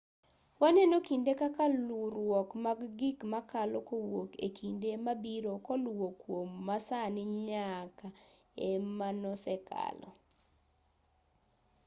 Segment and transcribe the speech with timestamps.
[0.61, 8.07] waneno kinde kaka luwruok mag gik makalo kowuok e kinde mabiro koluwo kuom masani nyake
[8.69, 10.09] e manosekalo